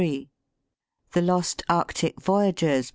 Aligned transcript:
THE 1.11 1.21
LOST 1.21 1.61
ARCTIC 1.69 2.19
VOYAGERS. 2.21 2.89